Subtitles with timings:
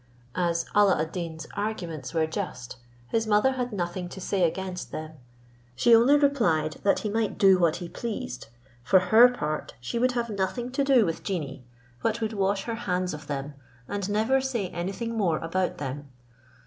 [0.33, 2.77] As Alla ad Deen's arguments were just,
[3.09, 5.11] his mother had nothing to say against them;
[5.75, 8.47] she only replied, that he might do what he pleased,
[8.81, 11.63] for her part, she would have nothing to do with genii,
[12.01, 13.53] but would wash her hands of them,
[13.87, 16.07] and never say anything more about them.